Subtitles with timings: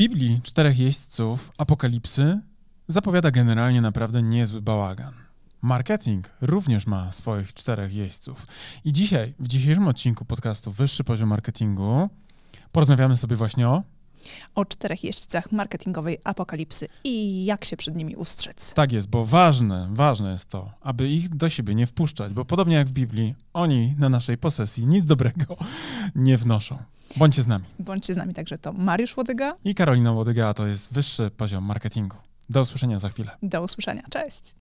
[0.00, 2.40] Biblii czterech jeźdźców apokalipsy
[2.88, 5.14] zapowiada generalnie naprawdę niezły bałagan.
[5.62, 8.46] Marketing również ma swoich czterech jeźdźców.
[8.84, 12.08] I dzisiaj, w dzisiejszym odcinku podcastu Wyższy Poziom Marketingu,
[12.72, 13.82] porozmawiamy sobie właśnie o
[14.54, 18.74] o czterech jeźdźcach marketingowej apokalipsy i jak się przed nimi ustrzec.
[18.74, 22.76] Tak jest, bo ważne, ważne jest to, aby ich do siebie nie wpuszczać, bo podobnie
[22.76, 25.56] jak w Biblii, oni na naszej posesji nic dobrego
[26.14, 26.78] nie wnoszą.
[27.16, 27.64] Bądźcie z nami.
[27.78, 31.64] Bądźcie z nami także to Mariusz Łodyga i Karolina Łodyga, a to jest wyższy poziom
[31.64, 32.16] marketingu.
[32.50, 33.30] Do usłyszenia za chwilę.
[33.42, 34.02] Do usłyszenia.
[34.10, 34.54] Cześć.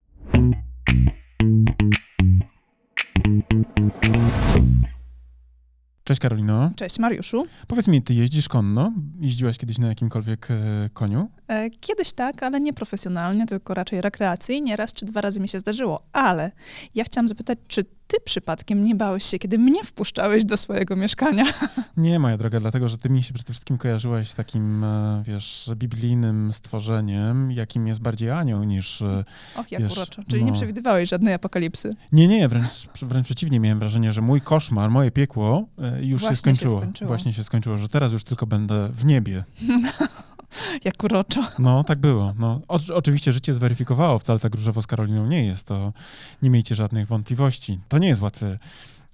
[6.03, 6.71] Cześć Karolino.
[6.75, 7.47] Cześć Mariuszu.
[7.67, 8.93] Powiedz mi, ty jeździsz konno?
[9.19, 11.29] Jeździłaś kiedyś na jakimkolwiek e, koniu?
[11.47, 14.75] E, kiedyś tak, ale nie profesjonalnie, tylko raczej rekreacyjnie.
[14.75, 16.02] Raz czy dwa razy mi się zdarzyło.
[16.13, 16.52] Ale
[16.95, 21.45] ja chciałam zapytać, czy ty przypadkiem nie bałeś się, kiedy mnie wpuszczałeś do swojego mieszkania?
[21.97, 25.71] Nie, moja droga, dlatego że ty mi się przede wszystkim kojarzyłaś z takim, e, wiesz,
[25.75, 29.01] biblijnym stworzeniem, jakim jest bardziej anioł niż.
[29.01, 29.23] E,
[29.55, 30.23] Och, jak wiesz, uroczo.
[30.29, 30.47] Czyli no...
[30.47, 31.95] nie przewidywałeś żadnej apokalipsy.
[32.11, 32.69] Nie, nie, wręcz,
[33.01, 35.67] wręcz przeciwnie, miałem wrażenie, że mój koszmar, moje piekło
[36.01, 36.71] już Właśnie się skończyło.
[36.71, 37.07] się skończyło.
[37.07, 39.44] Właśnie się skończyło, że teraz już tylko będę w niebie.
[40.86, 41.47] Jak uroczo.
[41.59, 42.33] No, tak było.
[42.39, 45.94] No, o, oczywiście życie zweryfikowało, wcale tak różowo z Karoliną nie jest, to
[46.41, 47.80] nie miejcie żadnych wątpliwości.
[47.88, 48.59] To nie jest łatwy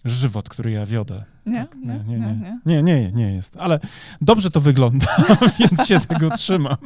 [0.06, 1.24] żywot, który ja wiodę.
[1.46, 3.80] Nie, tak, nie, nie, nie, nie, nie, nie jest, ale
[4.22, 5.08] dobrze to wygląda,
[5.60, 6.78] więc się tego trzymam.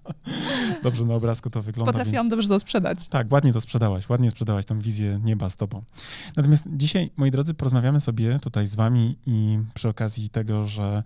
[0.82, 1.92] dobrze na obrazku to wygląda.
[1.92, 2.30] Potrafiłam więc...
[2.30, 3.08] dobrze to sprzedać.
[3.08, 5.82] Tak, ładnie to sprzedałaś, ładnie sprzedałaś tą wizję nieba z tobą.
[6.36, 11.02] Natomiast dzisiaj, moi drodzy, porozmawiamy sobie tutaj z wami i przy okazji tego, że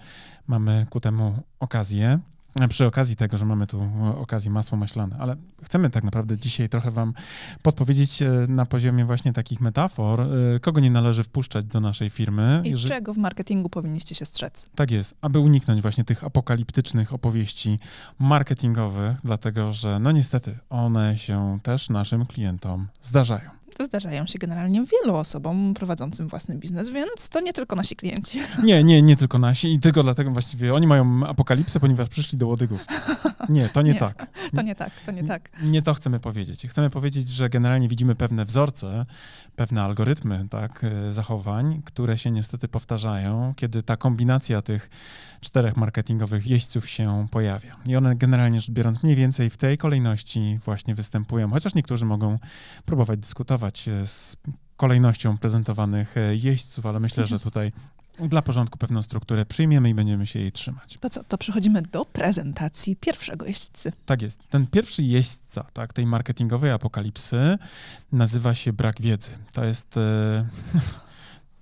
[0.47, 2.19] mamy ku temu okazję,
[2.69, 6.91] przy okazji tego, że mamy tu okazję masło maślane, ale chcemy tak naprawdę dzisiaj trochę
[6.91, 7.15] wam
[7.63, 12.61] podpowiedzieć e, na poziomie właśnie takich metafor, e, kogo nie należy wpuszczać do naszej firmy.
[12.65, 12.89] I że...
[12.89, 14.67] czego w marketingu powinniście się strzec.
[14.75, 17.79] Tak jest, aby uniknąć właśnie tych apokaliptycznych opowieści
[18.19, 23.51] marketingowych, dlatego że no niestety one się też naszym klientom zdarzają
[23.85, 28.41] zdarzają się generalnie wielu osobom prowadzącym własny biznes, więc to nie tylko nasi klienci.
[28.63, 32.47] Nie, nie, nie tylko nasi i tylko dlatego właściwie oni mają apokalipsę, ponieważ przyszli do
[32.47, 32.87] Łodygów.
[33.49, 34.27] Nie, to nie, nie tak.
[34.55, 35.51] To nie tak, to nie tak.
[35.63, 36.67] Nie to chcemy powiedzieć.
[36.69, 39.07] Chcemy powiedzieć, że generalnie widzimy pewne wzorce,
[39.57, 44.91] pewne algorytmy tak, e, zachowań, które się niestety powtarzają, kiedy ta kombinacja tych
[45.41, 47.77] czterech marketingowych jeźdźców się pojawia.
[47.87, 52.39] I one generalnie rzecz biorąc mniej więcej w tej kolejności właśnie występują, chociaż niektórzy mogą
[52.85, 54.37] próbować dyskutować e, z
[54.77, 57.73] kolejnością prezentowanych e, jeźdźców, ale myślę, że tutaj
[58.19, 60.97] dla porządku pewną strukturę przyjmiemy i będziemy się jej trzymać.
[61.01, 63.93] To co, to przechodzimy do prezentacji pierwszego jeźdźcy.
[64.07, 64.41] Tak jest.
[64.51, 67.59] Ten pierwszy jeźdźca tak, tej marketingowej apokalipsy
[68.13, 69.31] nazywa się brak wiedzy.
[69.53, 69.97] To jest...
[69.97, 70.47] E,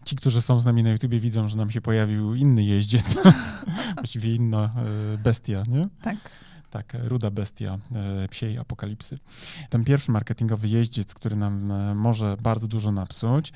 [0.04, 3.16] ci, którzy są z nami na YouTubie widzą, że nam się pojawił inny jeździec,
[3.94, 4.75] właściwie inna
[5.15, 5.88] e, bestia, nie?
[6.03, 6.16] Tak.
[6.70, 7.78] Tak, ruda bestia
[8.25, 9.19] e, psiej apokalipsy.
[9.70, 13.53] Ten pierwszy marketingowy jeździec, który nam e, może bardzo dużo napsuć,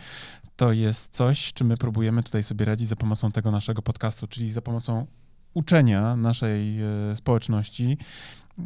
[0.56, 4.50] to jest coś, czym my próbujemy tutaj sobie radzić za pomocą tego naszego podcastu, czyli
[4.50, 5.06] za pomocą
[5.54, 6.78] uczenia naszej
[7.14, 7.98] społeczności,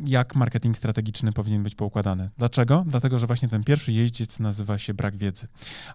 [0.07, 2.31] jak marketing strategiczny powinien być poukładany.
[2.39, 2.85] Dlaczego?
[2.87, 5.47] Dlatego, że właśnie ten pierwszy jeździec nazywa się brak wiedzy.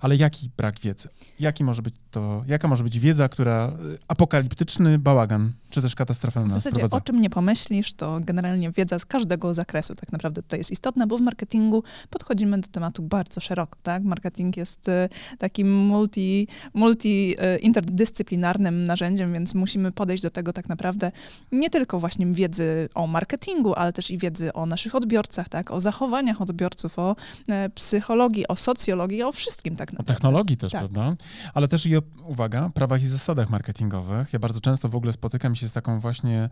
[0.02, 1.10] Ale jaki brak wiedzy?
[1.40, 6.50] Jaki może być to, jaka może być wiedza, która y, apokaliptyczny bałagan, czy też katastrofalna
[6.50, 10.60] W zasadzie o czym nie pomyślisz, to generalnie wiedza z każdego zakresu tak naprawdę tutaj
[10.60, 14.04] jest istotna, bo w marketingu podchodzimy do tematu bardzo szeroko, tak?
[14.04, 20.70] Marketing jest y, takim multi, multi y, interdyscyplinarnym narzędziem, więc musimy podejść do tego tak
[20.70, 21.12] naprawdę
[21.52, 25.72] nie tylko właśnie wiedzy o marketingu, ale ale też i wiedzy o naszych odbiorcach, tak,
[25.72, 27.16] o zachowaniach odbiorców, o
[27.50, 30.14] e, psychologii, o socjologii, o wszystkim tak naprawdę.
[30.14, 30.82] O technologii też, tak.
[30.82, 31.16] prawda?
[31.54, 34.34] Ale też i o, uwaga, prawach i zasadach marketingowych.
[34.34, 36.50] Ja bardzo często w ogóle spotykam się z taką właśnie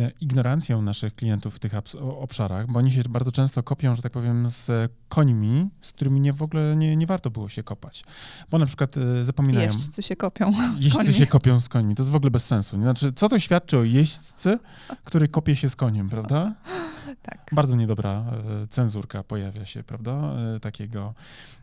[0.00, 1.72] e, ignorancją naszych klientów w tych
[2.20, 6.32] obszarach, bo oni się bardzo często kopią, że tak powiem, z końmi, z którymi nie,
[6.32, 8.04] w ogóle nie, nie warto było się kopać.
[8.50, 9.66] Bo na przykład e, zapominają...
[9.66, 11.14] Jeźdźcy się kopią z Jeźdźcy końmi.
[11.14, 11.94] się kopią z końmi.
[11.94, 12.80] To jest w ogóle bez sensu.
[12.80, 14.58] Znaczy, co to świadczy o jeźdźcy,
[15.04, 16.54] który kopie się z koniem, prawda?
[17.22, 17.50] Tak.
[17.52, 18.24] Bardzo niedobra
[18.62, 20.12] e, cenzurka pojawia się, prawda?
[20.56, 21.14] E, takiego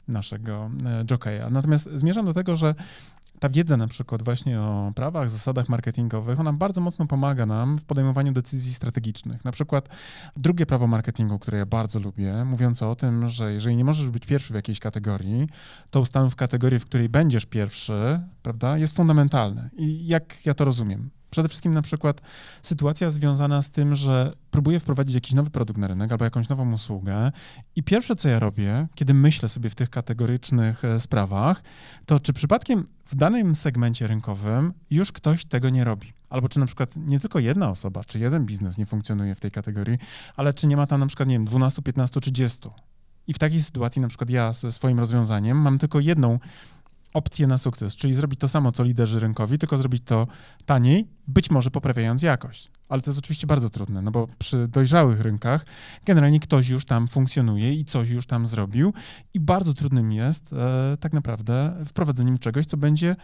[0.07, 1.49] naszego e, jokeja.
[1.49, 2.75] Natomiast zmierzam do tego, że
[3.39, 7.83] ta wiedza na przykład właśnie o prawach, zasadach marketingowych, ona bardzo mocno pomaga nam w
[7.83, 9.45] podejmowaniu decyzji strategicznych.
[9.45, 9.89] Na przykład
[10.37, 14.25] drugie prawo marketingu, które ja bardzo lubię, mówiące o tym, że jeżeli nie możesz być
[14.25, 15.47] pierwszy w jakiejś kategorii,
[15.89, 19.69] to ustanów kategorię, w której będziesz pierwszy, prawda, jest fundamentalne.
[19.77, 21.09] I jak ja to rozumiem?
[21.29, 22.21] Przede wszystkim na przykład
[22.61, 26.71] sytuacja związana z tym, że próbuję wprowadzić jakiś nowy produkt na rynek albo jakąś nową
[26.73, 27.31] usługę
[27.75, 31.63] i pierwsze, co ja robię, kiedy myślę sobie w tych kategorycznych e, sprawach,
[32.05, 36.13] to czy przypadkiem w danym segmencie rynkowym już ktoś tego nie robi.
[36.29, 39.51] albo czy na przykład nie tylko jedna osoba, czy jeden biznes nie funkcjonuje w tej
[39.51, 39.97] kategorii,
[40.35, 42.69] ale czy nie ma tam na przykład, nie wiem, 12, 15, 30.
[43.27, 46.39] I w takiej sytuacji na przykład ja ze swoim rozwiązaniem mam tylko jedną
[47.13, 50.27] opcję na sukces, czyli zrobić to samo, co liderzy rynkowi, tylko zrobić to
[50.65, 52.71] taniej, być może poprawiając jakość.
[52.89, 55.65] Ale to jest oczywiście bardzo trudne, no bo przy dojrzałych rynkach
[56.05, 58.93] generalnie ktoś już tam funkcjonuje i coś już tam zrobił
[59.33, 63.15] i bardzo trudnym jest e, tak naprawdę wprowadzeniem czegoś, co będzie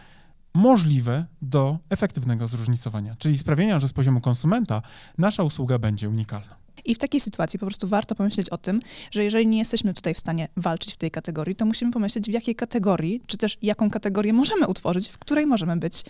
[0.54, 4.82] możliwe do efektywnego zróżnicowania, czyli sprawienia, że z poziomu konsumenta
[5.18, 6.65] nasza usługa będzie unikalna.
[6.84, 8.80] I w takiej sytuacji po prostu warto pomyśleć o tym,
[9.10, 12.32] że jeżeli nie jesteśmy tutaj w stanie walczyć w tej kategorii, to musimy pomyśleć, w
[12.32, 16.04] jakiej kategorii, czy też jaką kategorię możemy utworzyć, w której możemy być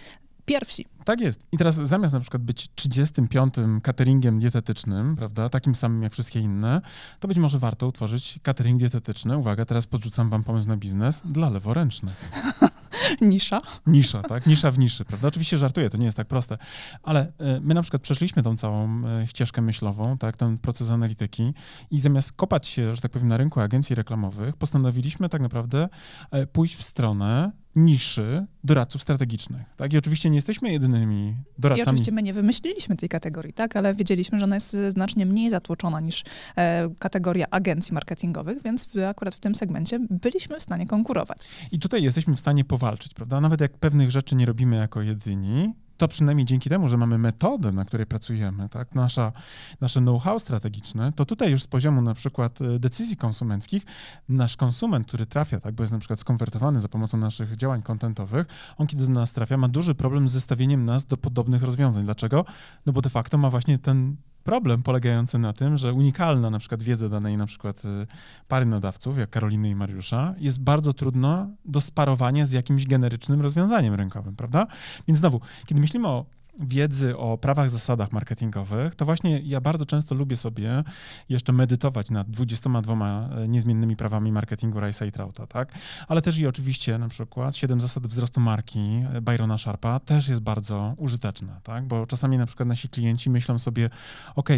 [0.47, 0.87] pierwsi.
[1.05, 1.41] Tak jest.
[1.53, 3.55] I teraz zamiast na przykład być 35.
[3.83, 6.81] cateringiem dietetycznym, prawda, takim samym jak wszystkie inne,
[7.21, 9.37] to być może warto utworzyć catering dietetyczny.
[9.37, 12.31] Uwaga, teraz podrzucam wam pomysł na biznes dla leworęcznych.
[13.21, 13.59] Nisza.
[13.87, 14.47] Nisza, tak?
[14.47, 15.29] Nisza w niszy, prawda?
[15.29, 16.59] Oczywiście żartuję, to nie jest tak proste,
[17.03, 21.55] ale e, my na przykład przeszliśmy tą całą e, ścieżkę myślową, tak, ten proces analityki
[21.91, 25.89] i zamiast kopać się, że tak powiem, na rynku agencji reklamowych, postanowiliśmy tak naprawdę
[26.31, 29.63] e, pójść w stronę niszy doradców strategicznych.
[29.77, 29.93] Tak?
[29.93, 31.87] I oczywiście nie jesteśmy jedynymi doradcami.
[31.87, 33.77] I oczywiście my nie wymyśliliśmy tej kategorii, tak?
[33.77, 36.25] ale wiedzieliśmy, że ona jest znacznie mniej zatłoczona niż
[36.57, 41.49] e, kategoria agencji marketingowych, więc w, akurat w tym segmencie byliśmy w stanie konkurować.
[41.73, 43.41] I tutaj jesteśmy w stanie powalczyć, prawda?
[43.41, 47.73] Nawet jak pewnych rzeczy nie robimy jako jedyni, to przynajmniej dzięki temu, że mamy metodę,
[47.73, 49.33] na której pracujemy, tak, Nasza,
[49.81, 53.87] nasze know-how strategiczne, to tutaj już z poziomu na przykład e, decyzji konsumenckich,
[54.29, 58.47] nasz konsument, który trafia, tak, bo jest na przykład skonwertowany za pomocą naszych działań kontentowych,
[58.79, 62.05] on kiedy do nas trafia, ma duży problem z zestawieniem nas do podobnych rozwiązań.
[62.05, 62.45] Dlaczego?
[62.87, 64.17] No bo de facto ma właśnie ten
[64.47, 68.07] problem polegający na tym, że unikalna na przykład wiedza danej na przykład y,
[68.49, 73.95] pary nadawców, jak Karoliny i Mariusza, jest bardzo trudna do sparowania z jakimś generycznym rozwiązaniem
[73.95, 74.67] rynkowym, prawda?
[75.09, 76.25] Więc znowu, kiedy myślimy o
[76.61, 80.85] wiedzy o prawach, zasadach marketingowych, to właśnie ja bardzo często lubię sobie
[81.29, 85.73] jeszcze medytować nad 22 e, niezmiennymi prawami marketingu Rice'a i Trauta, tak?
[86.09, 90.41] Ale też i oczywiście na przykład 7 zasad wzrostu marki e, Byrona Sharpa też jest
[90.41, 91.87] bardzo użyteczna, tak?
[91.87, 93.91] Bo czasami na przykład nasi klienci myślą sobie,
[94.37, 94.49] ok,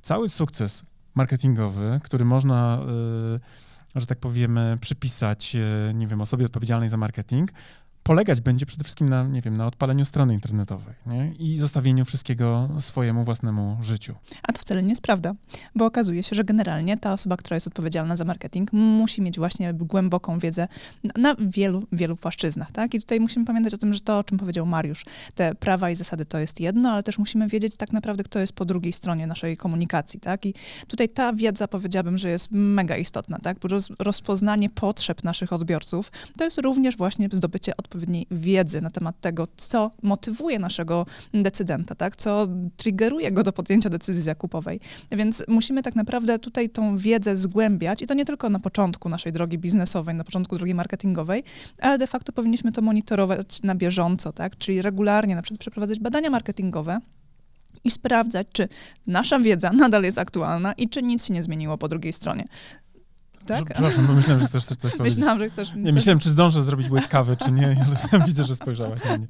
[0.00, 0.84] cały sukces
[1.14, 2.78] marketingowy, który można...
[3.32, 3.40] Yy,
[3.94, 5.56] że tak powiemy, przypisać,
[5.94, 7.50] nie wiem, osobie odpowiedzialnej za marketing,
[8.02, 11.32] polegać będzie przede wszystkim na, nie wiem, na odpaleniu strony internetowej nie?
[11.38, 14.14] i zostawieniu wszystkiego swojemu własnemu życiu.
[14.42, 15.34] A to wcale nie jest prawda,
[15.74, 19.74] bo okazuje się, że generalnie ta osoba, która jest odpowiedzialna za marketing, musi mieć właśnie
[19.74, 20.68] głęboką wiedzę
[21.16, 22.94] na, wielu, wielu płaszczyznach, tak?
[22.94, 25.04] I tutaj musimy pamiętać o tym, że to, o czym powiedział Mariusz,
[25.34, 28.52] te prawa i zasady to jest jedno, ale też musimy wiedzieć tak naprawdę, kto jest
[28.52, 30.46] po drugiej stronie naszej komunikacji, tak?
[30.46, 30.54] I
[30.88, 33.58] tutaj ta wiedza, powiedziałabym, że jest mega istotna, tak?
[33.58, 33.68] Bo
[33.98, 39.48] rozpoznanie potrzeb naszych odbiorców to jest również właśnie zdobycie odpowiedzi odpowiedniej wiedzy na temat tego,
[39.56, 42.16] co motywuje naszego decydenta, tak?
[42.16, 42.46] co
[42.76, 44.80] triggeruje go do podjęcia decyzji zakupowej.
[45.10, 49.32] Więc musimy tak naprawdę tutaj tą wiedzę zgłębiać i to nie tylko na początku naszej
[49.32, 51.44] drogi biznesowej, na początku drogi marketingowej,
[51.80, 54.56] ale de facto powinniśmy to monitorować na bieżąco, tak?
[54.56, 57.00] czyli regularnie na przykład przeprowadzać badania marketingowe,
[57.84, 58.68] i sprawdzać, czy
[59.06, 62.44] nasza wiedza nadal jest aktualna i czy nic się nie zmieniło po drugiej stronie.
[63.46, 63.64] Tak?
[63.64, 65.18] Przepraszam, bo myślałem, że chcesz coś powiedzieć.
[65.18, 65.74] Myślałam, że chcesz...
[65.74, 69.26] Nie, myślałem, czy zdążę zrobić łyk kawy, czy nie, ale widzę, że spojrzałaś na mnie.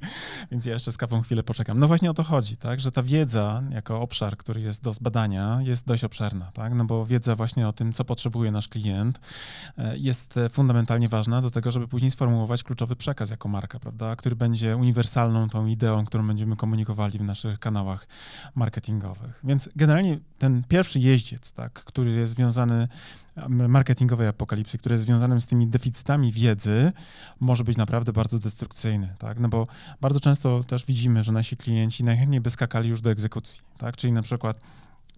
[0.50, 1.78] Więc ja jeszcze z kawą chwilę poczekam.
[1.78, 5.58] No właśnie o to chodzi, tak, że ta wiedza jako obszar, który jest do zbadania,
[5.62, 9.20] jest dość obszerna, tak, no bo wiedza właśnie o tym, co potrzebuje nasz klient,
[9.78, 14.36] e, jest fundamentalnie ważna do tego, żeby później sformułować kluczowy przekaz jako marka, prawda, który
[14.36, 18.06] będzie uniwersalną tą ideą, którą będziemy komunikowali w naszych kanałach
[18.54, 19.40] marketingowych.
[19.44, 22.88] Więc generalnie ten pierwszy jeździec, tak, który jest związany
[23.48, 26.92] marketingowej apokalipsy, które jest związane z tymi deficytami wiedzy,
[27.40, 29.40] może być naprawdę bardzo destrukcyjny, tak?
[29.40, 29.66] No bo
[30.00, 33.96] bardzo często też widzimy, że nasi klienci najchętniej by skakali już do egzekucji, tak?
[33.96, 34.60] Czyli na przykład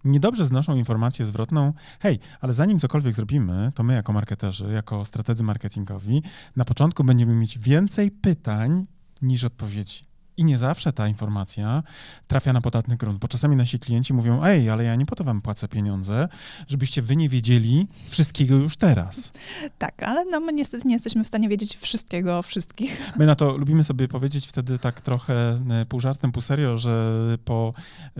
[0.05, 5.43] niedobrze znoszą informację zwrotną, hej, ale zanim cokolwiek zrobimy, to my jako marketerzy, jako strategzy
[5.43, 6.21] marketingowi,
[6.55, 8.85] na początku będziemy mieć więcej pytań
[9.21, 10.14] niż odpowiedzi.
[10.37, 11.83] I nie zawsze ta informacja
[12.27, 15.23] trafia na podatny grunt, bo czasami nasi klienci mówią: Ej, ale ja nie po to
[15.23, 16.27] wam płacę pieniądze,
[16.67, 19.31] żebyście wy nie wiedzieli wszystkiego już teraz.
[19.77, 23.13] Tak, ale no my niestety nie jesteśmy w stanie wiedzieć wszystkiego o wszystkich.
[23.17, 27.15] My na to lubimy sobie powiedzieć wtedy tak trochę e, pół żartem, pół serio, że
[27.45, 27.73] po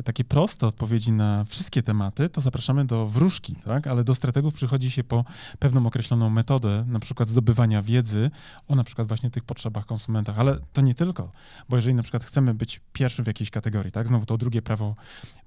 [0.03, 3.87] takie proste odpowiedzi na wszystkie tematy, to zapraszamy do wróżki, tak?
[3.87, 5.25] Ale do strategów przychodzi się po
[5.59, 8.31] pewną określoną metodę, na przykład zdobywania wiedzy
[8.67, 11.29] o na przykład właśnie tych potrzebach konsumentach, ale to nie tylko,
[11.69, 14.07] bo jeżeli na przykład chcemy być pierwszy w jakiejś kategorii, tak?
[14.07, 14.95] Znowu to drugie prawo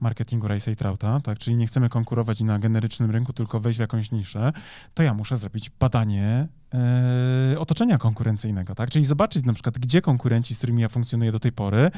[0.01, 1.39] marketingu Race'a i Trauta, tak?
[1.39, 4.53] Czyli nie chcemy konkurować na generycznym rynku, tylko wejść w jakąś niszę,
[4.95, 8.91] to ja muszę zrobić badanie e, otoczenia konkurencyjnego, tak?
[8.91, 11.91] Czyli zobaczyć na przykład, gdzie konkurenci, z którymi ja funkcjonuję do tej pory,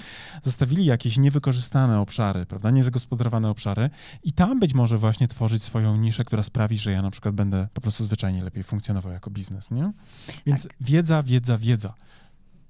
[0.43, 3.91] zostawili jakieś niewykorzystane obszary, prawda, niezagospodarowane obszary
[4.23, 7.69] i tam być może właśnie tworzyć swoją niszę, która sprawi, że ja na przykład będę
[7.75, 9.93] po prostu zwyczajnie lepiej funkcjonował jako biznes, nie?
[10.47, 10.77] Więc tak.
[10.81, 11.95] wiedza, wiedza, wiedza.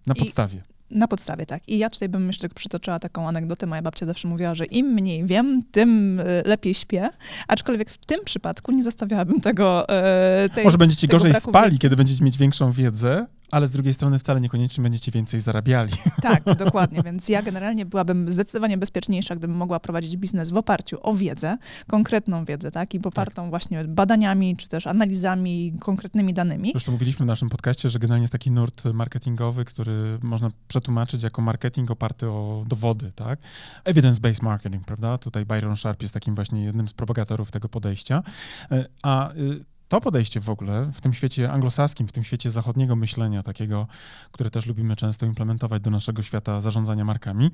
[0.06, 0.62] Na podstawie.
[0.90, 1.68] Na podstawie, tak.
[1.68, 3.66] I ja tutaj bym jeszcze przytoczyła taką anegdotę.
[3.66, 7.08] Moja babcia zawsze mówiła, że im mniej wiem, tym e, lepiej śpię.
[7.48, 9.88] Aczkolwiek w tym przypadku nie zostawiałabym tego.
[9.88, 11.80] E, tej, Może będziecie gorzej spali, wiedzy.
[11.82, 15.92] kiedy będziecie mieć większą wiedzę, ale z drugiej strony wcale niekoniecznie będziecie więcej zarabiali.
[16.22, 17.02] Tak, dokładnie.
[17.02, 22.44] Więc ja generalnie byłabym zdecydowanie bezpieczniejsza, gdybym mogła prowadzić biznes w oparciu o wiedzę, konkretną
[22.44, 22.94] wiedzę, tak?
[22.94, 23.50] I popartą tak.
[23.50, 26.70] właśnie badaniami, czy też analizami, konkretnymi danymi.
[26.72, 31.42] Zresztą mówiliśmy w naszym podcaście, że generalnie jest taki nurt marketingowy, który można przetłumaczyć jako
[31.42, 33.38] marketing oparty o dowody, tak?
[33.84, 35.18] Evidence-based marketing, prawda?
[35.18, 38.22] Tutaj Byron Sharp jest takim właśnie jednym z propagatorów tego podejścia.
[38.70, 42.96] E, a y, to podejście w ogóle w tym świecie anglosaskim, w tym świecie zachodniego
[42.96, 43.86] myślenia, takiego,
[44.32, 47.50] które też lubimy często implementować do naszego świata zarządzania markami,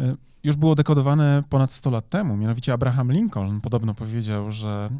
[0.00, 2.36] y, już było dekodowane ponad 100 lat temu.
[2.36, 4.90] Mianowicie Abraham Lincoln podobno powiedział, że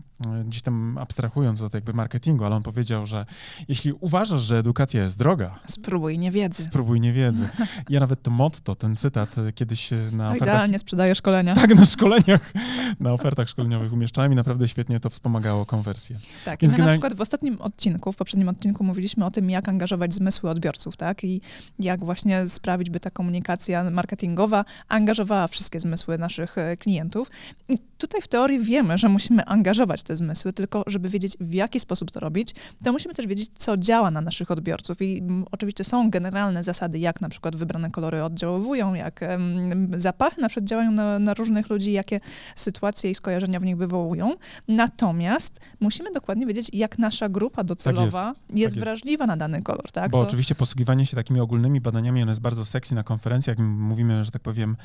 [0.41, 3.27] y, gdzieś tam abstrahując od jakby marketingu, ale on powiedział, że
[3.69, 6.63] jeśli uważasz, że edukacja jest droga, spróbuj niewiedzy.
[6.63, 7.49] Spróbuj niewiedzy.
[7.89, 10.49] Ja nawet to motto, ten cytat y, kiedyś na to ofertach...
[10.49, 11.55] idealnie sprzedaję szkolenia.
[11.55, 12.53] Tak, na szkoleniach,
[13.01, 16.19] na ofertach szkoleniowych umieszczałem i naprawdę świetnie to wspomagało konwersję.
[16.45, 19.69] Tak, Więc my na przykład w ostatnim odcinku, w poprzednim odcinku mówiliśmy o tym, jak
[19.69, 21.25] angażować zmysły odbiorców, tak?
[21.25, 21.41] I
[21.79, 27.31] jak właśnie sprawić, by ta komunikacja marketingowa angażowała wszystkie zmysły naszych e, klientów.
[27.69, 31.81] I tutaj w teorii wiemy, że musimy angażować te zmysły, tylko żeby wiedzieć, w jaki
[31.81, 35.03] sposób to robić, to musimy też wiedzieć, co działa na naszych odbiorców.
[35.03, 39.21] I oczywiście są generalne zasady, jak na przykład wybrane kolory oddziaływują, jak
[39.97, 42.21] zapachy na przykład działają na, na różnych ludzi, jakie
[42.57, 44.35] sytuacje i skojarzenia w nich wywołują.
[44.69, 49.29] Natomiast musimy dokładnie wiedzieć, jak nasza grupa docelowa tak jest, jest tak wrażliwa jest.
[49.29, 49.93] na dany kolor.
[49.93, 50.11] Tak?
[50.11, 50.27] Bo to...
[50.27, 54.43] oczywiście posługiwanie się takimi ogólnymi badaniami, one jest bardzo sexy na konferencjach, mówimy, że tak
[54.43, 54.77] powiem...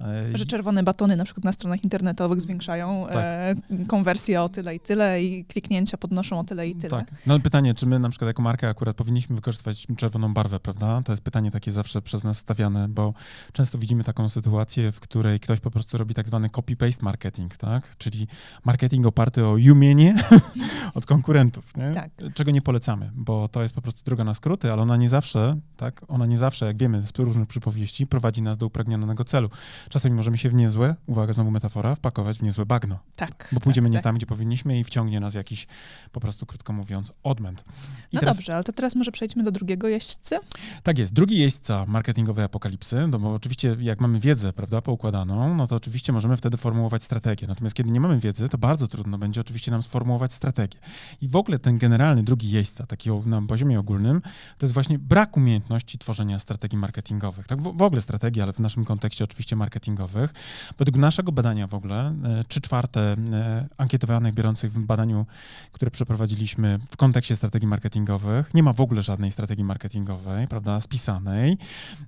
[0.00, 0.38] E...
[0.38, 3.16] Że czerwone batony na przykład na stronach internetowych zwiększają tak.
[3.16, 3.54] e,
[3.86, 6.90] konwersję o tyle i tyle i kliknięcia podnoszą o tyle i tyle.
[6.90, 7.10] Tak.
[7.26, 11.02] No pytanie, czy my na przykład jako marka akurat powinniśmy wykorzystywać czerwoną barwę, prawda?
[11.04, 13.14] To jest pytanie takie zawsze przez nas stawiane, bo
[13.52, 17.96] często widzimy taką sytuację, w której ktoś po prostu robi tak zwany copy-paste marketing, tak?
[17.96, 18.26] Czyli
[18.64, 20.14] marketing oparty o jumienie
[20.94, 21.92] od konkurentów nie?
[21.94, 22.10] Tak.
[22.34, 25.58] czego nie polecamy, bo to jest po prostu droga na skróty, ale ona nie zawsze,
[25.76, 29.50] tak, ona nie zawsze, jak wiemy z różnych przypowieści, prowadzi nas do upragnionego celu.
[29.88, 32.98] Czasami możemy się w niezłe, uwaga, znowu metafora, wpakować w niezłe bagno.
[33.16, 33.48] Tak.
[33.52, 34.04] Bo pójdziemy tak, nie tak.
[34.04, 35.66] tam, gdzie powinniśmy i wciągnie nas jakiś,
[36.12, 37.64] po prostu krótko mówiąc, odmęt.
[38.12, 40.38] I no teraz, dobrze, ale to teraz może przejdźmy do drugiego jeźdźcy?
[40.82, 41.12] Tak jest.
[41.12, 46.12] Drugi jeźdźca marketingowej apokalipsy, no bo oczywiście jak mamy wiedzę, prawda, poukładaną, no to oczywiście
[46.12, 47.46] możemy wtedy formułować strategię.
[47.46, 50.78] Natomiast kiedy nie mamy wiedzy, to bardzo trudno będzie oczywiście nam sformułować strategię.
[51.20, 54.20] I w ogóle ten generalny drugi jeźdźca, taki na poziomie ogólnym,
[54.58, 57.46] to jest właśnie brak umiejętności tworzenia strategii marketingowych.
[57.46, 60.34] Tak w, w ogóle strategii, ale w naszym kontekście oczywiście marketingowych.
[60.78, 63.00] Według naszego badania w ogóle, e, trzy czwarte
[63.32, 65.26] e, ankietowanych biorących w badaniu,
[65.72, 71.58] które przeprowadziliśmy w kontekście strategii marketingowych, nie ma w ogóle żadnej strategii marketingowej, prawda, spisanej.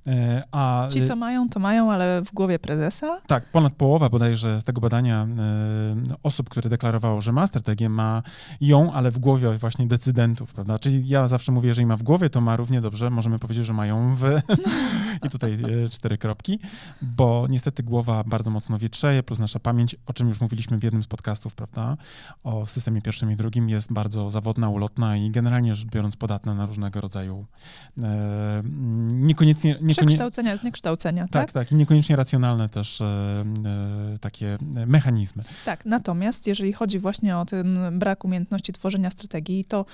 [0.06, 3.20] E, a Ci, co mają, to mają, ale w głowie prezesa?
[3.26, 5.26] Tak, ponad połowa bodajże z tego badania
[6.22, 8.22] osób, które deklarowało, że ma strategię, ma
[8.60, 10.78] ją, ale w głowie właśnie decydentów, prawda?
[10.78, 13.72] Czyli ja zawsze mówię, jeżeli ma w głowie, to ma równie dobrze, możemy powiedzieć, że
[13.72, 14.24] mają w...
[15.26, 16.58] I tutaj e, cztery kropki,
[17.02, 21.02] bo niestety głowa bardzo mocno wietrzeje, plus nasza pamięć, o czym już mówiliśmy w jednym
[21.02, 21.96] z podcastów, prawda,
[22.44, 26.66] o systemie pierwszym i drugim, jest bardzo zawodna, ulotna i generalnie rzecz biorąc podatna na
[26.66, 27.46] różnego rodzaju
[28.02, 28.62] e,
[29.12, 29.70] niekoniecznie...
[29.70, 29.94] niekonie...
[29.94, 31.30] Przekształcenia, zniekształcenia, tak?
[31.30, 35.42] Tak, tak, i niekoniecznie racjonalne też e, e, takie mechanizmy.
[35.64, 39.84] Tak, natomiast jeżeli chodzi właśnie o ten brak umiejętności tworzenia strategii, to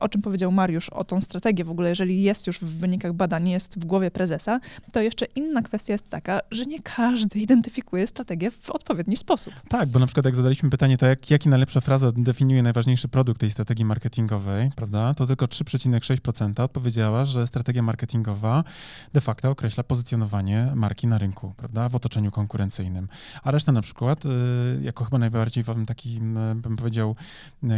[0.00, 3.48] o czym powiedział Mariusz, o tą strategię w ogóle, jeżeli jest już w wynikach badań,
[3.48, 4.60] jest w głowie prezesa,
[4.92, 9.54] to jeszcze inna kwestia jest taka, że nie każdy identyfikuje strategię w odpowiedni sposób.
[9.68, 13.40] Tak, bo na przykład jak zadaliśmy pytanie, to jak, jaki najlepsza fraza definiuje najważniejszy produkt
[13.40, 18.64] tej strategii marketingowej, prawda, to tylko 3,6% odpowiedziała, że strategia marketingowa
[19.12, 23.08] de facto określa pozycjonowanie marki na rynku, prawda, w otoczeniu konkurencyjnym.
[23.42, 24.28] A reszta na przykład, y,
[24.82, 26.20] jako chyba najbardziej taki,
[26.54, 27.16] bym powiedział,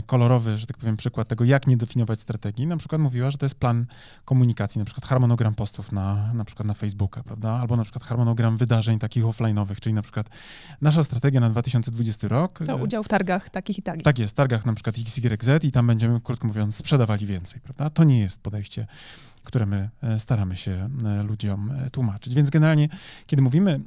[0.06, 3.38] kolorowy typowy, że tak powiem, przykład tego, jak nie definiować strategii, na przykład mówiła, że
[3.38, 3.86] to jest plan
[4.24, 7.50] komunikacji, na przykład harmonogram postów na, na przykład na Facebooka, prawda?
[7.50, 10.28] Albo na przykład harmonogram wydarzeń takich offline'owych, czyli na przykład
[10.80, 12.58] nasza strategia na 2020 rok.
[12.66, 14.02] To udział w targach takich i takich.
[14.02, 17.90] Tak jest, targach na przykład XYZ i tam będziemy, krótko mówiąc, sprzedawali więcej, prawda?
[17.90, 18.86] To nie jest podejście
[19.44, 22.34] które my e, staramy się e, ludziom e, tłumaczyć.
[22.34, 22.88] Więc generalnie,
[23.26, 23.80] kiedy mówimy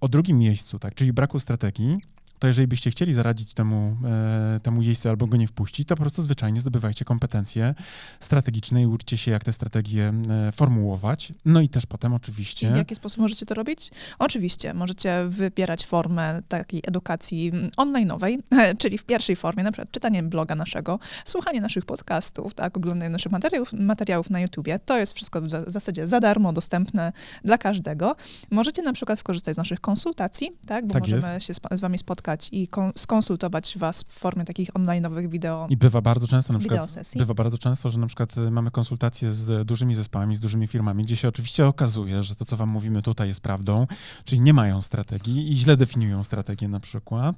[0.00, 2.00] o drugim miejscu, tak, czyli braku strategii,
[2.42, 6.02] to jeżeli byście chcieli zaradzić temu, e, temu jeźdźcu albo go nie wpuścić, to po
[6.02, 7.74] prostu zwyczajnie zdobywajcie kompetencje
[8.20, 10.12] strategiczne i uczcie się, jak te strategie
[10.48, 11.32] e, formułować.
[11.44, 12.68] No i też potem oczywiście...
[12.68, 13.90] I w jaki sposób możecie to robić?
[14.18, 18.38] Oczywiście, możecie wybierać formę takiej edukacji online'owej,
[18.80, 23.32] czyli w pierwszej formie, na przykład czytanie bloga naszego, słuchanie naszych podcastów, tak, oglądanie naszych
[23.32, 24.78] materiałów, materiałów na YouTubie.
[24.78, 27.12] To jest wszystko w zasadzie za darmo, dostępne
[27.44, 28.16] dla każdego.
[28.50, 31.46] Możecie na przykład skorzystać z naszych konsultacji, tak, bo tak możemy jest.
[31.46, 35.66] się z, z wami spotkać i kon skonsultować was w formie takich online'owych wideo.
[35.70, 39.32] I bywa bardzo często na przykład, bywa bardzo często, że na przykład y, mamy konsultacje
[39.32, 43.02] z dużymi zespołami, z dużymi firmami, gdzie się oczywiście okazuje, że to, co wam mówimy
[43.02, 43.86] tutaj jest prawdą,
[44.24, 47.36] czyli nie mają strategii i źle definiują strategię na przykład.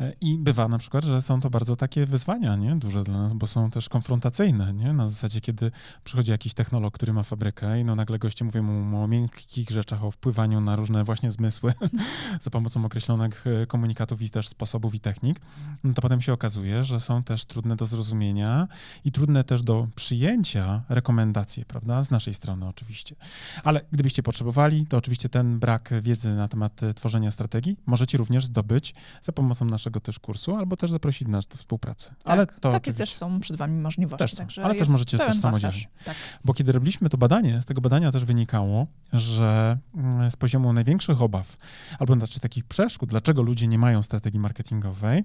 [0.00, 2.76] E, I bywa na przykład, że są to bardzo takie wyzwania, nie?
[2.76, 4.92] Duże dla nas, bo są też konfrontacyjne, nie?
[4.92, 5.70] Na zasadzie, kiedy
[6.04, 10.04] przychodzi jakiś technolog, który ma fabrykę i no nagle goście mówią mu o miękkich rzeczach,
[10.04, 11.72] o wpływaniu na różne właśnie zmysły
[12.40, 15.40] za pomocą określonych e, komunikatów i też sposobów i technik,
[15.84, 18.68] no to potem się okazuje, że są też trudne do zrozumienia
[19.04, 22.02] i trudne też do przyjęcia rekomendacje, prawda?
[22.02, 23.16] Z naszej strony oczywiście.
[23.64, 28.46] Ale gdybyście potrzebowali, to oczywiście ten brak wiedzy na temat e, tworzenia strategii możecie również
[28.46, 32.08] zdobyć za pomocą naszego też kursu, albo też zaprosić nas do współpracy.
[32.08, 33.02] Tak, ale to takie oczywiście...
[33.02, 34.36] też są przed wami możliwości.
[34.36, 35.84] Też ale też możecie też samodzielnie.
[36.04, 36.16] Tak.
[36.44, 41.22] Bo kiedy robiliśmy to badanie, z tego badania też wynikało, że mm, z poziomu największych
[41.22, 41.56] obaw,
[41.98, 45.24] albo znaczy takich przeszkód, dlaczego ludzie nie mają strategii, marketingowej,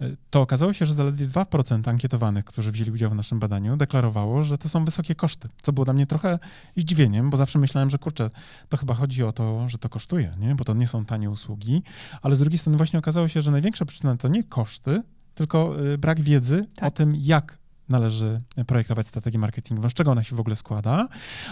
[0.00, 4.42] y, to okazało się, że zaledwie 2% ankietowanych, którzy wzięli udział w naszym badaniu, deklarowało,
[4.42, 6.38] że to są wysokie koszty, co było dla mnie trochę
[6.76, 8.30] zdziwieniem, bo zawsze myślałem, że kurczę,
[8.68, 10.54] to chyba chodzi o to, że to kosztuje, nie?
[10.54, 11.82] bo to nie są tanie usługi,
[12.22, 15.02] ale z drugiej strony właśnie okazało się, że największa przyczyna to nie koszty,
[15.34, 16.88] tylko y, brak wiedzy tak.
[16.88, 21.08] o tym, jak należy projektować strategię marketingową, z czego ona się w ogóle składa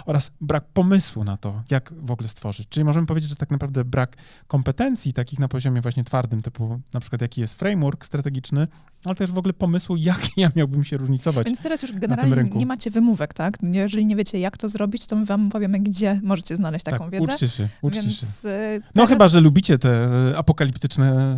[0.07, 2.69] oraz brak pomysłu na to, jak w ogóle stworzyć.
[2.69, 7.00] Czyli możemy powiedzieć, że tak naprawdę brak kompetencji takich na poziomie właśnie twardym, typu na
[7.00, 8.69] przykład jaki jest framework strategiczny,
[9.04, 12.66] ale też w ogóle pomysłu, jak ja miałbym się różnicować Więc teraz już generalnie nie
[12.66, 13.58] macie wymówek, tak?
[13.62, 17.11] Jeżeli nie wiecie, jak to zrobić, to my wam powiemy, gdzie możecie znaleźć taką tak,
[17.11, 17.32] wiedzę.
[17.32, 18.49] uczcie się, uczcie Więc się.
[18.49, 19.08] E, no teraz...
[19.08, 19.90] chyba, że lubicie te
[20.30, 21.37] e, apokaliptyczne,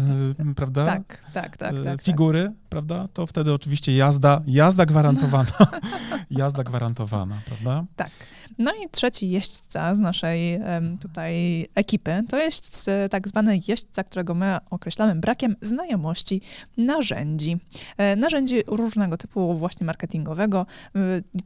[0.50, 0.86] e, prawda?
[0.86, 1.74] Tak, tak, tak.
[1.84, 2.68] tak figury, tak.
[2.68, 3.08] prawda?
[3.12, 5.50] To wtedy oczywiście jazda, jazda gwarantowana.
[6.30, 7.84] Jazda gwarantowana, prawda?
[7.96, 8.10] Tak.
[8.58, 10.60] No i trzeci jeźdźca z naszej
[11.00, 16.40] tutaj ekipy to jest tak zwany jeźdźca, którego my określamy brakiem znajomości
[16.76, 17.56] narzędzi.
[17.96, 20.66] E, narzędzi różnego typu właśnie marketingowego,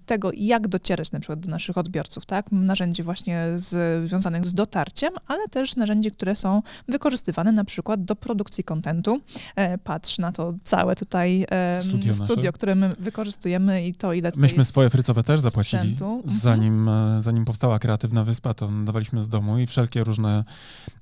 [0.06, 2.52] tego jak docierać na przykład do naszych odbiorców, tak?
[2.52, 8.16] Narzędzi właśnie z, związanych z dotarciem, ale też narzędzi, które są wykorzystywane na przykład do
[8.16, 9.20] produkcji kontentu.
[9.56, 11.46] E, patrz na to całe tutaj
[11.80, 16.22] studio, studio które my wykorzystujemy i to, ile Myśmy swoje frycowe też zapłacili, sprzętu.
[16.26, 16.89] zanim, mhm.
[17.18, 20.44] Zanim powstała Kreatywna Wyspa, to dawaliśmy z domu i wszelkie różne,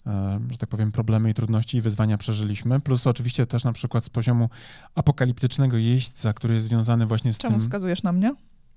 [0.06, 4.04] e, że tak powiem, problemy i trudności i wyzwania przeżyliśmy, plus oczywiście też na przykład
[4.04, 4.48] z poziomu
[4.94, 7.60] apokaliptycznego jeźdźca, który jest związany właśnie z Czemu tym...
[7.60, 8.34] wskazujesz na mnie?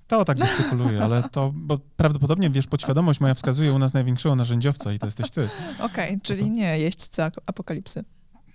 [0.08, 4.94] To tak gestykuluję, ale to, bo prawdopodobnie, wiesz, podświadomość moja wskazuje u nas największego narzędziowca
[4.94, 5.50] i to jesteś ty.
[5.80, 6.48] Okej, okay, czyli to...
[6.48, 8.04] nie jeźdźca apokalipsy.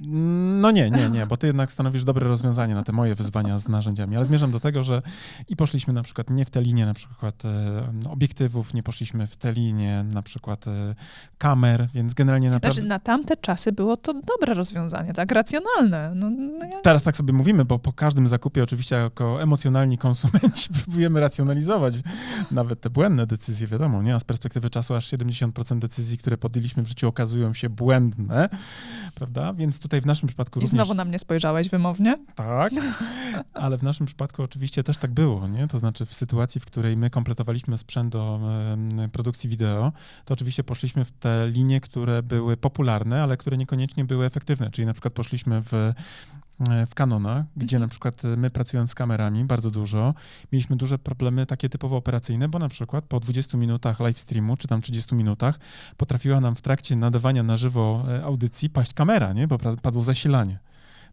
[0.00, 3.68] No nie, nie, nie, bo ty jednak stanowisz dobre rozwiązanie na te moje wyzwania z
[3.68, 5.02] narzędziami, ale zmierzam do tego, że
[5.48, 9.36] i poszliśmy na przykład nie w tę linię na przykład e, obiektywów, nie poszliśmy w
[9.36, 10.94] tę linię na przykład e,
[11.38, 12.74] kamer, więc generalnie naprawdę...
[12.74, 16.12] Znaczy na tamte czasy było to dobre rozwiązanie, tak, racjonalne.
[16.14, 16.80] No, no ja...
[16.80, 21.94] Teraz tak sobie mówimy, bo po każdym zakupie oczywiście jako emocjonalni konsumenci próbujemy racjonalizować
[22.50, 24.14] nawet te błędne decyzje, wiadomo, nie?
[24.14, 28.48] A z perspektywy czasu aż 70% decyzji, które podjęliśmy w życiu okazują się błędne,
[29.14, 29.52] prawda?
[29.54, 30.70] Więc tutaj w naszym przypadku I również...
[30.70, 32.18] znowu na mnie spojrzałeś wymownie?
[32.34, 32.72] Tak,
[33.54, 35.68] ale w naszym przypadku oczywiście też tak było, nie?
[35.68, 38.40] To znaczy w sytuacji, w której my kompletowaliśmy sprzęt do
[39.12, 39.92] produkcji wideo,
[40.24, 44.86] to oczywiście poszliśmy w te linie, które były popularne, ale które niekoniecznie były efektywne, czyli
[44.86, 45.92] na przykład poszliśmy w
[46.86, 47.80] w Canonach, gdzie mhm.
[47.80, 50.14] na przykład my pracując z kamerami bardzo dużo,
[50.52, 54.68] mieliśmy duże problemy takie typowo operacyjne, bo na przykład po 20 minutach live streamu, czy
[54.68, 55.58] tam 30 minutach,
[55.96, 59.48] potrafiła nam w trakcie nadawania na żywo e, audycji paść kamera, nie?
[59.48, 60.58] bo padło zasilanie.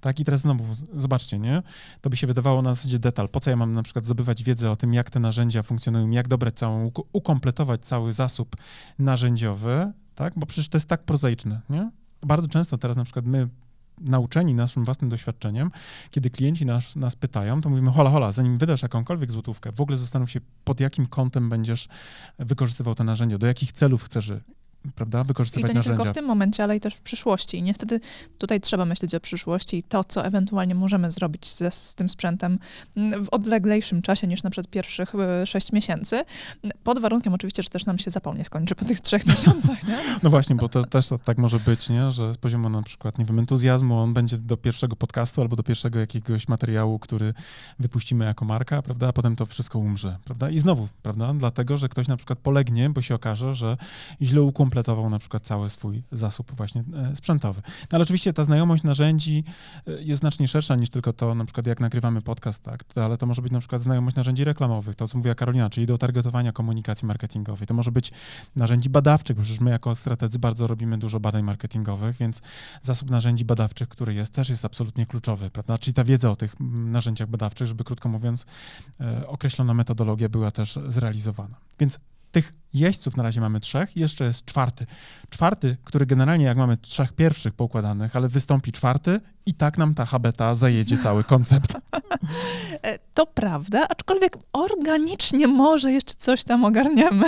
[0.02, 1.64] Tak, i teraz znowu, zobaczcie, nie?
[2.02, 3.30] To by się wydawało na zasadzie detal.
[3.30, 6.28] Po co ja mam na przykład zdobywać wiedzę o tym, jak te narzędzia funkcjonują, jak
[6.28, 8.56] dobrać całą, ukompletować cały zasób
[9.00, 10.34] narzędziowy, tak?
[10.36, 11.92] Bo przecież to jest tak prozaiczne, nie?
[12.22, 13.48] Bardzo często teraz na przykład my
[14.02, 15.72] nauczeni naszym własnym doświadczeniem,
[16.10, 19.98] kiedy klienci nas, nas pytają, to mówimy, hola, hola, zanim wydasz jakąkolwiek złotówkę, w ogóle
[19.98, 21.88] zastanów się, pod jakim kątem będziesz
[22.40, 24.32] wykorzystywał te narzędzia, do jakich celów chcesz
[24.96, 25.98] prawda, wykorzystywać I to nie narzędzia.
[25.98, 27.58] tylko w tym momencie, ale i też w przyszłości.
[27.58, 28.00] I niestety
[28.38, 32.60] tutaj trzeba myśleć o przyszłości i to, co ewentualnie możemy zrobić ze, z tym sprzętem
[32.96, 36.24] w odleglejszym czasie niż na przykład pierwszych e, sześć miesięcy,
[36.84, 39.98] pod warunkiem oczywiście, że też nam się zapał nie skończy po tych trzech miesiącach, nie?
[40.24, 42.12] No właśnie, bo to też to, tak może być, nie?
[42.12, 45.64] że z poziomu na przykład, nie wiem, entuzjazmu on będzie do pierwszego podcastu albo do
[45.64, 47.34] pierwszego jakiegoś materiału, który
[47.80, 50.50] wypuścimy jako marka, prawda, a potem to wszystko umrze, prawda?
[50.50, 53.78] I znowu, prawda, dlatego, że ktoś na przykład polegnie, bo się okaże, że
[54.22, 57.62] źle ukompletował kompletował na przykład cały swój zasób właśnie e, sprzętowy.
[57.66, 59.44] No ale oczywiście ta znajomość narzędzi
[59.88, 63.26] e, jest znacznie szersza niż tylko to, na przykład jak nagrywamy podcast, tak, ale to
[63.26, 67.06] może być na przykład znajomość narzędzi reklamowych, to co mówiła Karolina, czyli do targetowania komunikacji
[67.08, 67.68] marketingowej.
[67.68, 68.12] To może być
[68.56, 72.42] narzędzi badawczych, przecież my jako strategzy bardzo robimy dużo badań marketingowych, więc
[72.82, 75.78] zasób narzędzi badawczych, który jest, też jest absolutnie kluczowy, prawda?
[75.78, 78.46] Czyli ta wiedza o tych narzędziach badawczych, żeby krótko mówiąc,
[79.00, 81.56] e, określona metodologia była też zrealizowana.
[81.80, 82.00] Więc
[82.34, 84.86] tych jeźdźców na razie mamy trzech, jeszcze jest czwarty.
[85.30, 90.06] Czwarty, który generalnie jak mamy trzech pierwszych poukładanych, ale wystąpi czwarty i tak nam ta
[90.06, 91.74] habeta zajedzie cały koncept.
[92.84, 97.26] E, to prawda, aczkolwiek organicznie może jeszcze coś tam ogarniemy.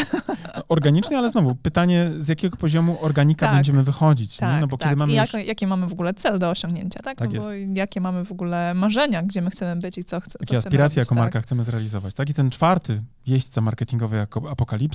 [0.70, 4.88] Organicznie, ale znowu pytanie, z jakiego poziomu organika tak, będziemy wychodzić, tak, No bo tak.
[4.88, 5.46] kiedy mamy I jak, już...
[5.46, 7.18] jaki mamy w ogóle cel do osiągnięcia, tak?
[7.18, 10.40] tak no bo jakie mamy w ogóle marzenia, gdzie my chcemy być i co, chce,
[10.42, 12.30] Jakie aspiracje robić, jako marka chcemy zrealizować, tak?
[12.30, 14.95] I ten czwarty jeźdźca marketingowy jako apokalipsy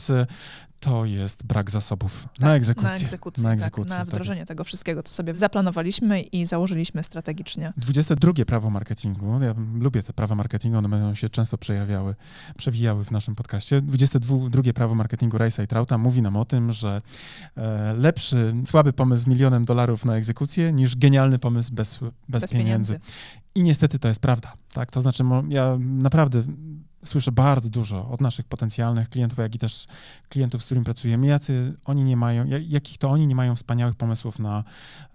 [0.80, 2.90] to jest brak zasobów tak, na egzekucję.
[2.90, 7.04] Na egzekucję, na, egzekucję, tak, na tak wdrożenie tego wszystkiego, co sobie zaplanowaliśmy i założyliśmy
[7.04, 7.72] strategicznie.
[7.76, 9.42] 22 prawo marketingu.
[9.42, 12.14] Ja lubię te prawa marketingu, one będą się często przejawiały,
[12.56, 13.80] przewijały w naszym podcaście.
[13.82, 17.00] 22 prawo marketingu Rice'a i Trauta mówi nam o tym, że
[17.56, 22.52] e, lepszy, słaby pomysł z milionem dolarów na egzekucję niż genialny pomysł bez, bez, bez
[22.52, 22.92] pieniędzy.
[22.92, 23.00] pieniędzy.
[23.54, 24.52] I niestety to jest prawda.
[24.72, 24.90] Tak?
[24.90, 26.42] To znaczy, ja naprawdę
[27.04, 29.86] słyszę bardzo dużo od naszych potencjalnych klientów, jak i też
[30.28, 34.38] klientów, z którymi pracujemy, jacy oni nie mają, jakich to oni nie mają wspaniałych pomysłów
[34.38, 34.64] na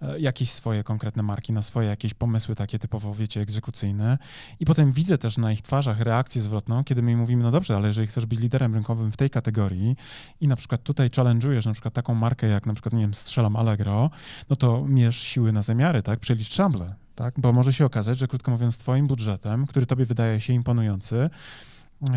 [0.02, 4.18] e, jakieś swoje konkretne marki, na swoje jakieś pomysły takie typowo, wiecie, egzekucyjne.
[4.60, 7.76] I potem widzę też na ich twarzach reakcję zwrotną, kiedy my im mówimy, no dobrze,
[7.76, 9.96] ale jeżeli chcesz być liderem rynkowym w tej kategorii
[10.40, 13.56] i na przykład tutaj challenge'ujesz na przykład taką markę jak na przykład, nie wiem, strzelam
[13.56, 14.10] Allegro,
[14.50, 16.20] no to mierz siły na zamiary, tak?
[16.20, 17.34] Przelicz szamble, tak?
[17.38, 21.30] Bo może się okazać, że krótko mówiąc, twoim budżetem, który tobie wydaje się imponujący,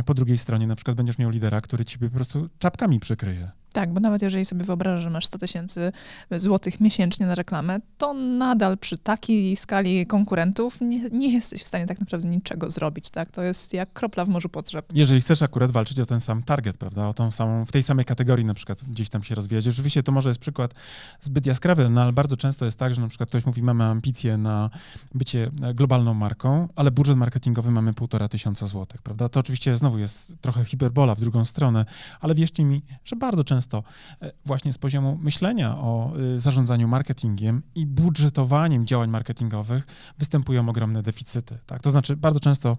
[0.06, 3.52] po drugiej stronie na przykład będziesz miał lidera, który ciebie po prostu czapkami przykryje.
[3.74, 5.92] Tak, bo nawet jeżeli sobie wyobrażasz, że masz 100 tysięcy
[6.32, 11.86] złotych miesięcznie na reklamę, to nadal przy takiej skali konkurentów nie, nie, jesteś w stanie
[11.86, 13.32] tak naprawdę niczego zrobić, tak?
[13.32, 14.86] To jest jak kropla w morzu potrzeb.
[14.94, 18.06] Jeżeli chcesz akurat walczyć o ten sam target, prawda, o tą samą, w tej samej
[18.06, 19.64] kategorii na przykład gdzieś tam się rozwijać.
[19.64, 20.74] Rzeczywiście to może jest przykład
[21.22, 24.38] zbyt jaskrawy, no ale bardzo często jest tak, że na przykład ktoś mówi, mamy ambicje
[24.38, 24.70] na
[25.16, 29.30] bycie globalną marką, ale budżet marketingowy mamy półtora tysiąca złotych, prawda?
[29.30, 31.86] To oczywiście znowu jest trochę hiperbola w drugą stronę,
[32.22, 33.84] ale wierzcie mi, że bardzo często często
[34.22, 41.04] e, właśnie z poziomu myślenia o y, zarządzaniu marketingiem i budżetowaniem działań marketingowych występują ogromne
[41.04, 41.58] deficyty.
[41.66, 41.82] Tak?
[41.82, 42.78] To znaczy, bardzo często,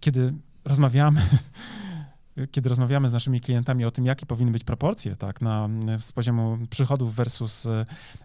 [0.00, 1.20] kiedy rozmawiamy
[2.50, 5.68] kiedy rozmawiamy z naszymi klientami o tym, jakie powinny być proporcje, tak, na,
[5.98, 7.68] z poziomu przychodów versus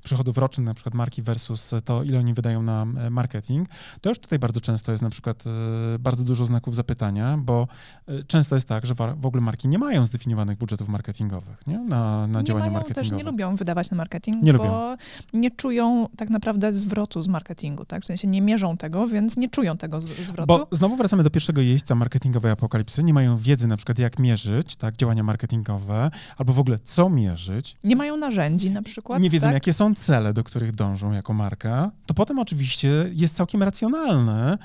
[0.04, 3.70] przychodów rocznych, na przykład marki versus to, ile oni wydają na e, marketing,
[4.02, 7.67] to już tutaj bardzo często jest na przykład e, bardzo dużo znaków zapytania, bo
[8.08, 12.28] e, często jest tak, że w ogóle marki nie mają zdefiniowanych budżetów marketingowych, nie, na,
[12.28, 13.10] na nie działania mają, marketingowe.
[13.10, 14.98] też nie lubią wydawać na marketing, nie bo lubią.
[15.34, 19.50] nie czują tak naprawdę zwrotu z marketingu, tak, w sensie nie mierzą tego, więc nie
[19.50, 20.48] czują tego zwrotu.
[20.48, 24.76] Bo znowu wracamy do pierwszego jeźdźca marketingowej apokalipsy, nie mają wiedzy na przykład jak mierzyć,
[24.76, 27.78] tak, działania marketingowe, albo w ogóle co mierzyć.
[27.84, 29.22] Nie mają narzędzi na przykład.
[29.22, 29.54] Nie wiedzą, tak?
[29.54, 31.92] jakie są cele, do których dążą jako marka.
[32.06, 34.58] To potem oczywiście jest całkiem racjonalne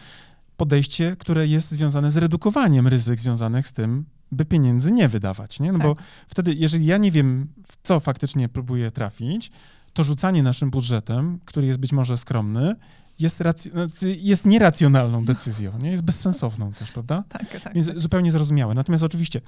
[0.57, 5.73] podejście, które jest związane z redukowaniem ryzyk związanych z tym, by pieniędzy nie wydawać, nie?
[5.73, 5.87] No tak.
[5.87, 5.97] bo
[6.29, 9.51] wtedy, jeżeli ja nie wiem, w co faktycznie próbuję trafić,
[9.93, 12.75] to rzucanie naszym budżetem, który jest być może skromny,
[13.23, 13.87] jest, rac- no,
[14.23, 15.91] jest nieracjonalną decyzją, nie?
[15.91, 17.25] jest bezsensowną też, prawda?
[17.29, 17.75] Tak, tak.
[17.75, 18.01] Więc tak.
[18.01, 18.75] zupełnie zrozumiałe.
[18.75, 19.41] Natomiast oczywiście,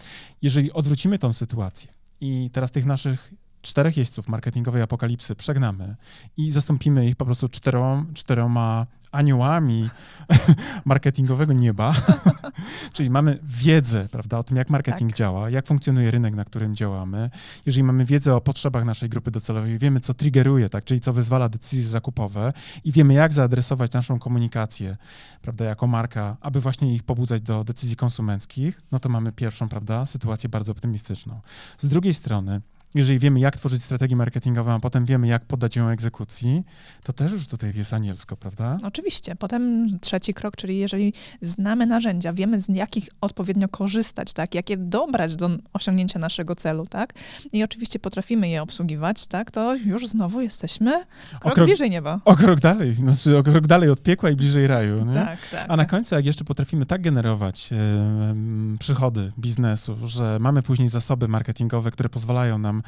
[0.42, 1.88] jeżeli odwrócimy tą sytuację
[2.20, 3.34] i teraz tych naszych
[3.64, 5.96] czterech jeźdźców marketingowej apokalipsy przegnamy
[6.36, 9.90] i zastąpimy ich po prostu czteroma, czteroma aniołami
[10.84, 11.94] marketingowego nieba,
[12.92, 15.18] czyli mamy wiedzę, prawda, o tym, jak marketing tak.
[15.18, 17.30] działa, jak funkcjonuje rynek, na którym działamy.
[17.66, 21.48] Jeżeli mamy wiedzę o potrzebach naszej grupy docelowej, wiemy, co triggeruje, tak, czyli co wyzwala
[21.48, 22.52] decyzje zakupowe
[22.84, 24.96] i wiemy, jak zaadresować naszą komunikację,
[25.42, 30.06] prawda, jako marka, aby właśnie ich pobudzać do decyzji konsumenckich, no to mamy pierwszą, prawda,
[30.06, 31.40] sytuację bardzo optymistyczną.
[31.78, 32.60] Z drugiej strony,
[32.94, 36.64] jeżeli wiemy, jak tworzyć strategię marketingową, a potem wiemy, jak podać ją egzekucji,
[37.02, 38.78] to też już tutaj jest anielsko, prawda?
[38.82, 39.36] Oczywiście.
[39.36, 44.76] Potem trzeci krok, czyli jeżeli znamy narzędzia, wiemy z jakich odpowiednio korzystać, tak, jak je
[44.76, 47.12] dobrać do osiągnięcia naszego celu, tak,
[47.52, 51.04] i oczywiście potrafimy je obsługiwać, tak, to już znowu jesteśmy
[51.40, 52.20] krok, krok- bliżej nieba.
[52.24, 55.04] O krok dalej, znaczy o krok dalej od piekła i bliżej raju.
[55.04, 55.14] Nie?
[55.14, 55.66] Tak, tak.
[55.68, 61.28] A na końcu, jak jeszcze potrafimy tak generować em, przychody biznesu, że mamy później zasoby
[61.28, 62.82] marketingowe, które pozwalają nam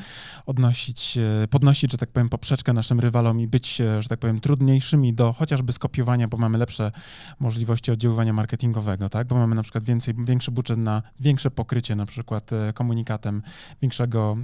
[0.47, 4.41] odnosić, e, podnosić, że tak powiem, poprzeczkę naszym rywalom i być, e, że tak powiem,
[4.41, 6.93] trudniejszymi do chociażby skopiowania, bo mamy lepsze
[7.41, 9.27] możliwości oddziaływania marketingowego, tak?
[9.27, 13.43] Bo mamy na przykład więcej, większy budżet na większe pokrycie, na przykład e, komunikatem
[13.83, 14.37] większego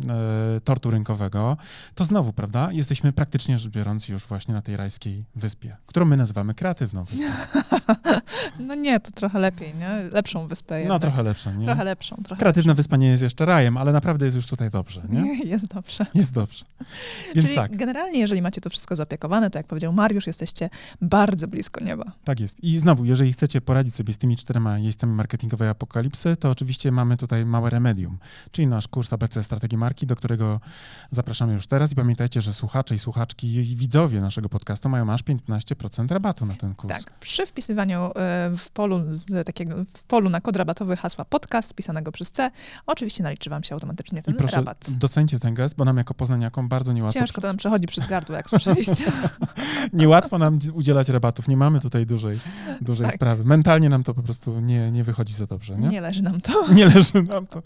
[0.57, 1.57] e, tortu rynkowego,
[1.95, 6.17] to znowu, prawda, jesteśmy praktycznie rzecz biorąc już właśnie na tej rajskiej wyspie, którą my
[6.17, 7.27] nazywamy kreatywną wyspą.
[8.59, 10.11] No nie, to trochę lepiej, nie?
[10.13, 11.03] Lepszą wyspę No jednak.
[11.03, 11.65] trochę lepsze, nie?
[11.65, 15.03] Trochę lepszą, trochę Kreatywna wyspa nie jest jeszcze rajem, ale naprawdę jest już tutaj dobrze,
[15.09, 15.42] nie?
[15.53, 16.05] Jest dobrze.
[16.15, 16.65] Jest dobrze.
[17.35, 20.71] Więc Czyli tak, generalnie, jeżeli macie to wszystko zaopiekowane, to jak powiedział Mariusz, jesteście
[21.03, 22.05] bardzo blisko nieba.
[22.25, 22.65] tak jest.
[22.65, 27.17] I znowu, jeżeli chcecie poradzić sobie z tymi czterema jeźdźcami marketingowej apokalipsy, to oczywiście mamy
[27.17, 28.19] tutaj małe remedium,
[28.51, 30.61] czyli nasz kurs ABC Strategii Marki, do którego
[31.11, 35.23] zapraszamy już teraz i pamiętajcie, że słuchacze i słuchaczki i widzowie naszego podcastu mają aż
[35.25, 36.95] 15% rabatu na ten kurs.
[36.95, 38.11] Tak, przy wpisywaniu e,
[38.57, 42.51] w polu, z takiego, w polu na kod rabatowy hasła podcast pisanego przez C,
[42.87, 44.87] oczywiście naliczy wam się automatycznie I ten proszę, rabat.
[44.91, 48.37] docencie ten gest, bo nam jako poznaniakom bardzo niełatwo, Ciężko to nam przechodzi przez gardło,
[48.37, 49.13] jak słyszeliście.
[49.93, 51.49] niełatwo nam udzielać rabatów.
[51.49, 52.39] Nie mamy tutaj dużej,
[52.81, 53.15] dużej Tak.
[53.15, 53.45] sprawy.
[53.45, 55.89] Mentalnie nam to po prostu nie, nie wychodzi za dobrze, nie?
[55.89, 56.53] Nie leży nam to.
[56.73, 57.63] Nie leży nam to.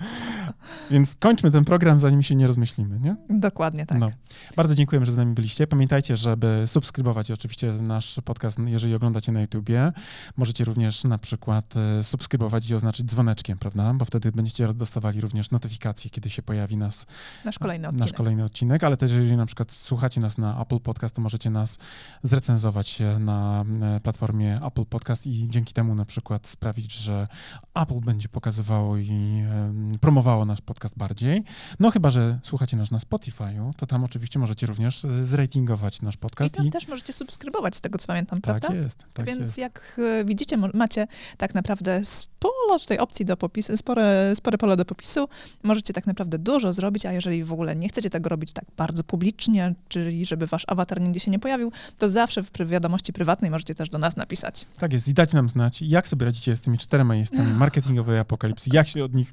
[0.90, 3.16] Więc kończmy ten program, zanim się nie rozmyślimy, nie?
[3.30, 4.00] Dokładnie tak.
[4.00, 4.10] No.
[4.56, 5.66] Bardzo dziękujemy, że z nami byliście.
[5.66, 9.92] Pamiętajcie, żeby subskrybować oczywiście nasz podcast, jeżeli oglądacie na YouTubie.
[10.36, 13.94] Możecie również na przykład e, subskrybować i oznaczyć dzwoneczkiem, prawda?
[13.94, 17.06] Bo wtedy będziecie dostawali również notyfikacje, kiedy się pojawi nas
[17.44, 18.16] Nasz kolejny nasz odcinek.
[18.16, 21.78] kolejny odcinek, ale też jeżeli na przykład słuchacie nas na Apple Podcast, to możecie nas
[22.22, 23.64] zrecenzować e, na
[23.96, 27.28] e, platformie Apple Podcast i dzięki temu na przykład sprawić, że
[27.74, 31.44] Apple będzie pokazywało i em, promowało nasz podcast bardziej.
[31.80, 36.14] No chyba, że słuchacie nas na Spotify'u, to tam oczywiście możecie również e, zratingować nasz
[36.14, 36.54] I podcast.
[36.54, 38.82] tam też możecie subskrybować, z tego co pamiętam, tak prawda?
[38.82, 39.58] jest, tak Więc jest.
[39.58, 44.84] jak e, widzicie, macie tak naprawdę sporo tutaj opcji do popisu, spore, spore pole do
[44.84, 45.28] popisu.
[45.64, 49.04] Możecie tak naprawdę dużo zrobić, a jeżeli w ogóle nie chcecie tego robić tak bardzo
[49.04, 53.74] publicznie, czyli żeby wasz awatar nigdzie się nie pojawił, to zawsze w wiadomości prywatnej możecie
[53.74, 54.66] też do nas napisać.
[54.78, 55.08] Tak jest.
[55.08, 59.04] I dać nam znać, jak sobie radzicie z tymi czterema miejscami marketingowej apokalipsy, jak się
[59.04, 59.32] od nich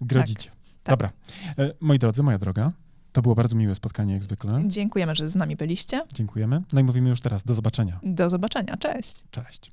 [0.00, 0.50] grodzicie.
[0.82, 0.92] tak.
[0.92, 1.10] Dobra.
[1.58, 2.72] E, Moi drodzy, moja droga,
[3.12, 4.62] to było bardzo miłe spotkanie jak zwykle.
[4.66, 6.02] Dziękujemy, że z nami byliście.
[6.14, 6.62] Dziękujemy.
[6.72, 7.44] No i mówimy już teraz.
[7.44, 8.00] Do zobaczenia.
[8.02, 8.76] Do zobaczenia.
[8.76, 9.24] Cześć.
[9.30, 9.72] Cześć.